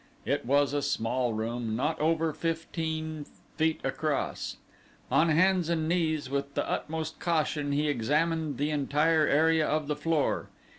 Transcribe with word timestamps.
It 0.25 0.47
was 0.47 0.73
a 0.73 0.81
small 0.81 1.31
room, 1.33 1.75
not 1.75 1.99
over 1.99 2.33
fifteen 2.33 3.27
feet 3.55 3.79
across. 3.83 4.57
On 5.11 5.29
hands 5.29 5.69
and 5.69 5.87
knees, 5.87 6.27
with 6.27 6.55
the 6.55 6.67
utmost 6.67 7.19
caution, 7.19 7.71
he 7.71 7.87
examined 7.87 8.57
the 8.57 8.71
entire 8.71 9.27
area 9.27 9.67
of 9.67 9.85
the 9.85 9.95
floor. 9.95 10.49